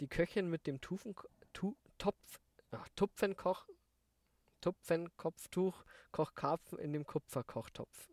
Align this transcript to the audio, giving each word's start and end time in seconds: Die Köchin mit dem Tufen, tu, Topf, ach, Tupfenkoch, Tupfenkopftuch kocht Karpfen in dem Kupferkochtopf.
Die 0.00 0.08
Köchin 0.08 0.48
mit 0.48 0.66
dem 0.66 0.80
Tufen, 0.80 1.14
tu, 1.52 1.76
Topf, 1.98 2.40
ach, 2.70 2.88
Tupfenkoch, 2.96 3.66
Tupfenkopftuch 4.60 5.84
kocht 6.12 6.36
Karpfen 6.36 6.78
in 6.78 6.92
dem 6.92 7.06
Kupferkochtopf. 7.06 8.08